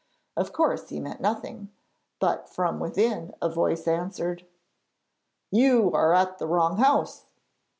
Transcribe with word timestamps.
Of 0.35 0.51
course 0.51 0.89
he 0.89 0.99
meant 0.99 1.21
nothing, 1.21 1.69
but 2.19 2.49
from 2.49 2.79
within 2.79 3.35
a 3.39 3.47
voice 3.47 3.87
answered: 3.87 4.43
'You 5.51 5.91
are 5.93 6.15
at 6.15 6.39
the 6.39 6.47
wrong 6.47 6.77
house.' 6.77 7.25